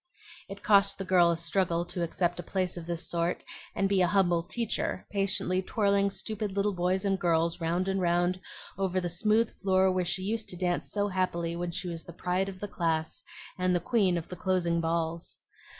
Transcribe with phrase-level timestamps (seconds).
[0.49, 3.43] It cost the girl a struggle to accept a place of this sort
[3.75, 8.39] and be a humble teacher, patiently twirling stupid little boys and girls round and round
[8.79, 12.13] over the smooth floor where she used to dance so happily when she was the
[12.13, 13.23] pride of the class
[13.59, 15.37] and the queen of the closing balls.